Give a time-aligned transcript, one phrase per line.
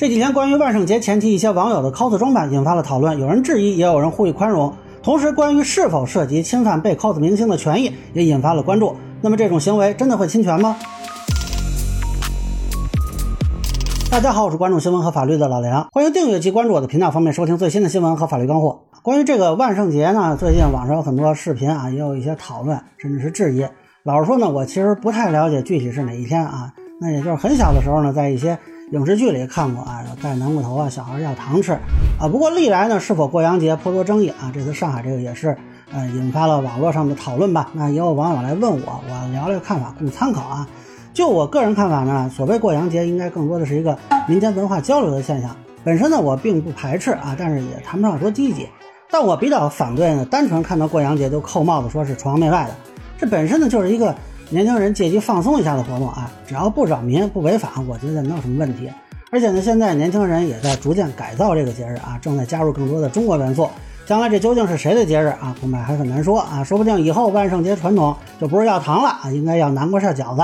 [0.00, 4.72] 这几天关于万圣节前期一些网友的 cos 装扮引发了讨论，有人质疑，也有人呼吁宽容。
[5.02, 8.96] 同时，关于是否涉及侵犯被 cos 明星的权益，也引发了关注。
[9.20, 10.74] 那么，这种行为真的会侵权吗？
[14.10, 18.80] 大家好，我是关注新闻和法律的老梁，欢迎订阅及关注我的频道，方便收听最新的新闻和法律干货。
[19.02, 23.66] 关于这个万圣节呢，最近网上有很多视频啊，也有一些讨论，甚至是质疑。
[24.04, 26.72] 老实说呢，我其实不太了解具体是哪一天啊。
[27.02, 28.58] 那也就是很小的时候呢，在一些
[28.90, 31.74] 影视剧里看过啊，戴南瓜头啊，小孩要糖吃
[32.18, 32.26] 啊。
[32.28, 34.50] 不过历来呢，是否过洋节颇多争议啊。
[34.52, 35.56] 这次上海这个也是，
[35.92, 37.70] 呃，引发了网络上的讨论吧。
[37.72, 40.68] 那也有网友来问我，我聊聊看法供参考啊。
[41.14, 45.54] 就我个人看法呢，所谓过洋节，应该更多的是一个民间文化交流的现象。
[45.84, 48.68] 本身呢，我并不排斥啊，但是也谈不上多积极。
[49.08, 52.74] 但我比较反对呢，单纯看到过洋节就扣帽子说是崇洋媚外的。
[53.16, 54.12] 这本身呢，就是一个。
[54.52, 58.90] 年轻人借机放松一下的活动啊，只要不扰民、不违法，我觉得没有什么问题。
[59.30, 63.70] 而且呢，现在年轻人也在逐渐改造这个节日啊，正在加入更多的中国元素。
[64.06, 65.54] 将来这究竟是谁的节日啊？
[65.60, 66.64] 恐怕还很难说啊。
[66.64, 70.42] 说不定以后万圣节传统就不是要糖了啊，应该要南瓜馅饺子。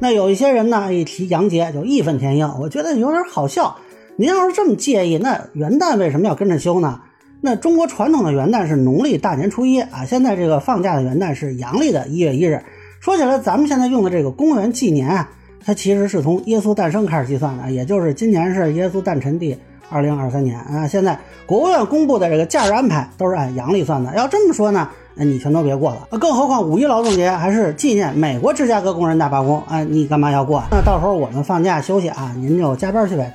[0.00, 3.76] 那有一些人呢，一提洋节就义愤填膺，我觉得有点好笑。
[4.16, 7.00] 您要是这么介意，那元旦为什么要跟着休呢？
[7.40, 12.60] 那中国传统的元旦是农历大年初一啊，现在这个放假的元旦是阳历的一月一日。
[13.04, 15.28] 说起来，咱们现在用的这个公元纪年啊，
[15.62, 19.54] 它其实是从耶稣诞生开始计算的，也就是今年是耶稣诞辰第
[19.90, 20.88] 二零二三年啊。
[20.88, 24.16] 现在国务院公布的这个假日安排都是按阳历算的。
[24.16, 26.18] 要这么说呢，你全都别过了。
[26.18, 30.62] 更何况五一劳动节还是纪念美国芝加哥工人大罢工啊，你干嘛要过？
[30.70, 33.30] 那到时候我们放假休息啊，您就加班去呗。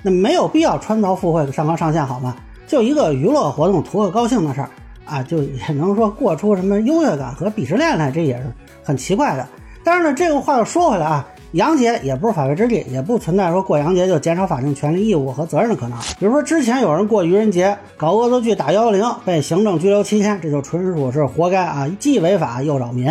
[0.00, 2.34] 那没有必要穿凿附会、上纲上线好吗？
[2.66, 4.70] 就一个娱乐活动，图个高兴的事儿
[5.04, 8.44] 啊，就也能说过出什么优越感和鄙视链来，这也是。
[8.86, 9.48] 很奇怪的，
[9.82, 15.98] 但是呢，这个话又说回来啊，洋节也不是法外之地，也不存在说过洋节就减少法定权利义务和责任的可能。
[16.18, 23.10] 比如说之前有人过愚人节搞恶作剧打幺幺零，被行政拘留七天，这就纯属是活该啊，既违法又扰民。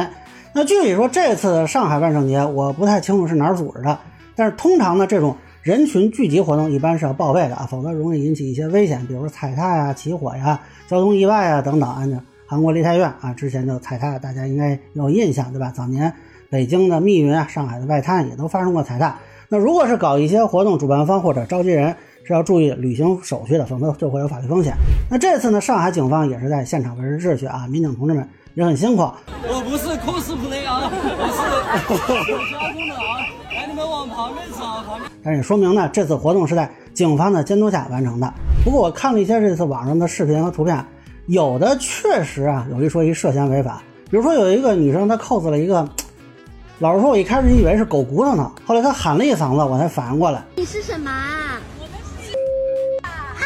[0.53, 3.97] 那具体说这次上海万圣节，我不太清楚是哪儿组织的，
[4.35, 10.59] 但是通常呢，这种人群聚集活动一般是要报备的啊，否则容易引起一些危险，比如说踩踏呀、起火呀、
[10.89, 11.89] 交通意外啊等等。
[11.89, 15.71] 按照韩国梨泰院啊，之前就踩踏，大家应该有印象，对吧？
[15.73, 16.13] 早年
[16.49, 19.17] 北京的密云啊，上海的外滩也都发生过踩踏。
[19.47, 21.95] 那如果是搞一些活动，主办方或者召集人
[22.25, 24.73] 是要注意履行手续的，否则就会有法律风险。
[25.09, 29.03] 那这次呢，上海警方也是在现场维持秩序啊，民警同志们也很辛苦。
[29.47, 33.22] 我不是 cosplay 啊，我是有交通的啊，
[35.23, 38.33] 但是说明呢，这次活动是在警方的监督下完成的。
[38.63, 40.85] 不过我看了一些这次网上的视频和图片。
[41.27, 43.81] 有的确实啊，有一说一，涉嫌违法。
[44.11, 45.87] 比如说有一个女生，她 cos 了一个，
[46.79, 50.43] 老实说，我一开始以为是狗骨头呢，后来她喊了一嗓子，我才反应过来。
[50.57, 51.09] 你是什么？
[51.79, 51.85] 我
[52.21, 52.33] 是
[53.03, 53.39] 啊。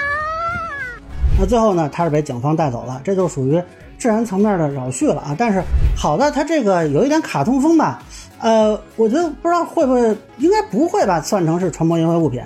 [1.39, 3.61] 那最后呢，她是被警方带走了，这就属于
[3.99, 5.35] 治安层面的扰序了啊。
[5.37, 5.61] 但是
[5.95, 8.01] 好在她这个有一点卡通风吧，
[8.39, 12.41] 呃，我觉得不知道会不会，应该不会吧，算成是传播淫秽物品。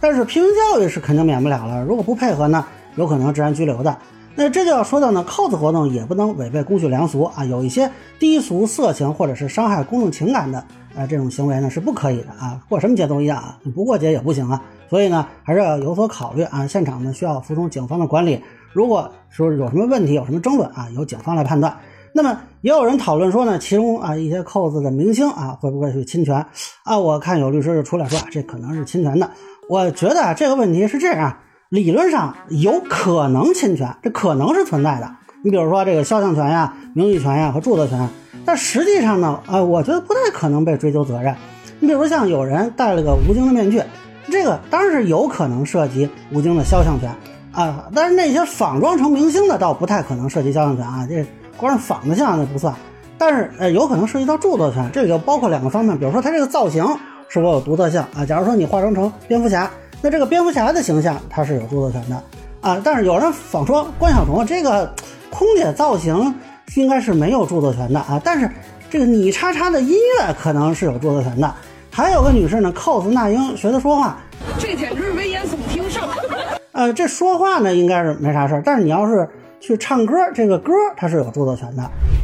[0.00, 2.64] 但是批评教育是肯定免不了了，如果不配合呢，
[2.96, 3.96] 有可能治安拘留的。
[4.34, 10.62] 那这就要说到呢扣子活动也不能违背公序良俗啊，有一些低俗、色情或者是伤害公众情感的
[10.94, 18.42] 呃这种行为呢是不可以的啊，过什么节都一样啊，不过节也不行啊，所以呢还是要有所考虑啊，现场呢需要服从警方的管理，
[18.74, 21.74] 如果说有什么问题、有什么争论啊，由警方来判断。
[22.16, 26.46] 那么也有人讨论说呢，其中啊一些扣子的明星啊会不会去侵权
[26.82, 26.98] 啊？
[26.98, 29.30] 我看有律师就出来说啊，这可能是侵权的。
[29.68, 31.36] 我觉得啊这个问题是这样。
[31.68, 35.14] 理论上有可能侵权，这可能是存在的。
[35.42, 38.08] 你比如说这个肖像权呀、名誉权呀和著作权，
[38.46, 41.34] 但实际上呢，呃，我觉得不太可能被追究责任。
[41.80, 43.82] 你比如像有人戴了个吴京的面具，
[44.30, 47.14] 这个当然是有可能涉及吴京的肖像权
[47.52, 47.90] 啊。
[47.94, 52.74] 但是那些仿装成明星的倒不太可能涉及肖像权啊，这光是仿的像那不算。
[53.18, 56.86] 但是呃，有可能涉及到著作权，这个包括两个方面，比如说它这个造型
[57.28, 58.24] 是否有独特性啊。
[58.26, 59.70] 假如说你化妆成蝙蝠侠。
[60.02, 62.22] 那这个蝙蝠侠的形象，它是有著作权的
[62.60, 64.92] 啊，但是有人仿说关晓彤这个
[65.30, 66.34] 空姐造型
[66.74, 68.48] 应该是没有著作权的啊，但是
[68.90, 71.52] 这个你叉叉的音乐可能是有著作权的。
[71.90, 74.18] 还有个女士呢，cos 那英学她说话，
[74.58, 76.06] 这简直是危言耸听上。
[76.72, 79.26] 呃，这说话呢应该是没啥事儿，但是你要是
[79.66, 81.82] 去唱歌，这个歌它是有著作权的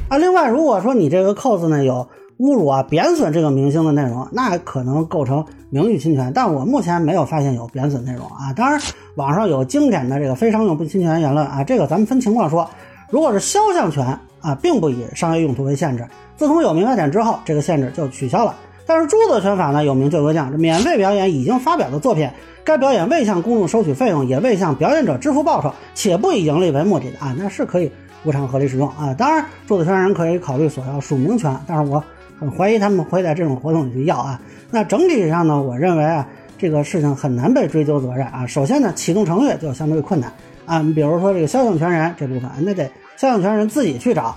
[0.09, 0.17] 啊。
[0.19, 2.07] 另外，如果说你这个 cos 呢有。
[2.39, 8.53] 侮辱啊、贬损这个明星的内容，那可能构成名誉侵权，但我目前没有发现有贬损内容啊。
[8.57, 8.81] 当然，
[9.15, 12.69] 网上有经典的这个非商用不侵权言论啊，这个咱们分情况说。
[13.11, 16.05] 如果是肖像权啊，并不以商业用途为限制，
[16.35, 18.53] 自从有明白点之后，这个限制就取消了。
[18.87, 22.29] 但是著作权法呢有明确规定，免费表演已经发表的作品，
[22.65, 27.91] 该表演未向公众收取费用，也未向表演者支付报酬，且不以盈利为目的的啊，那是可以
[28.25, 29.15] 无偿合理使用啊。
[29.17, 32.03] 当然，著作权人可以考虑索要署名权，但是我
[32.39, 34.41] 很怀疑他们会在这种活动里去要啊。
[34.71, 36.27] 那整体上呢，我认为啊，
[36.59, 38.47] 这个事情很难被追究责任啊。
[38.47, 40.33] 首先呢，启动程序就相对困难
[40.67, 40.83] 啊。
[40.83, 42.85] 你比如说这个肖像权人这部分，那得
[43.17, 44.37] 肖像权人自己去找。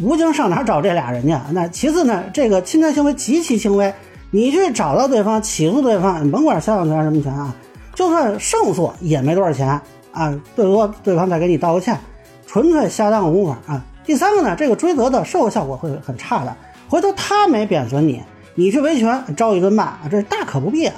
[0.00, 1.34] 吴京上哪找这俩人去？
[1.50, 3.92] 那其次呢，这个侵权行为极其轻微，
[4.30, 7.52] 你去找到对方起诉对方，甭管肖像权什么权啊，
[7.94, 9.80] 就算胜诉也没多少钱
[10.12, 11.98] 啊，最多对方再给你道个歉，
[12.46, 13.84] 纯粹瞎耽误功夫啊。
[14.04, 16.56] 第三个呢，这个追责的社会效果会很差的，
[16.88, 18.22] 回头他没贬损你，
[18.54, 20.94] 你去维权招一顿骂，这大可不必啊。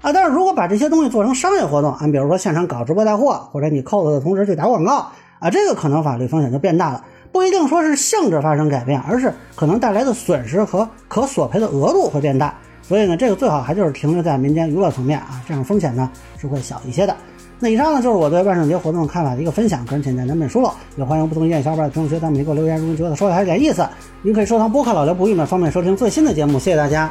[0.00, 5.10] 啊，但是如果把这些东西做成商业活动，啊，比如说现场搞直播带货，或者你扣子的同时去打广告
[5.40, 7.04] 啊，这个可能法律风险就变大了。
[7.34, 12.54] 不一定说是性质发生改变，而是可能带来的损失和可索赔的额度会变大。
[12.80, 16.08] 所以呢，这个最好还就是停留在民间娱乐层面啊，这样风险呢
[16.40, 17.16] 是会小一些的。
[17.58, 22.78] 那以上呢就是我对万圣节活动看法的一个分享，个人浅见难免疏漏，也欢迎不同意见小伙伴在评论区弹幕里给我留言。
[22.78, 23.84] 如果觉得说的还有点意思，
[24.22, 26.56] 您可以收藏播客老刘不郁闷，方便收听最新的节目。
[26.56, 27.10] 谢谢大家。